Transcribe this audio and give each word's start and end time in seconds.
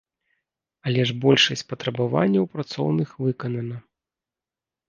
Але 0.91 1.01
ж 1.09 1.15
большасць 1.25 1.63
патрабаванняў 1.73 2.47
працоўных 2.57 3.09
выканана. 3.27 3.77